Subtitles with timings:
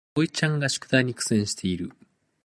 [0.15, 1.91] あおいちゃんが宿題に苦戦している